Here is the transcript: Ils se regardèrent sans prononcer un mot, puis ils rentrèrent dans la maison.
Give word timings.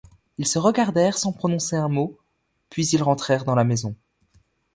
Ils 0.39 0.47
se 0.47 0.57
regardèrent 0.57 1.19
sans 1.19 1.31
prononcer 1.31 1.75
un 1.75 1.87
mot, 1.87 2.17
puis 2.71 2.87
ils 2.87 3.03
rentrèrent 3.03 3.45
dans 3.45 3.53
la 3.53 3.63
maison. 3.63 3.95